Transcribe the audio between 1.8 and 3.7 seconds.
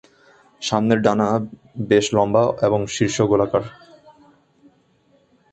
বেশ লম্বা এবং শীর্ষ গোলাকার।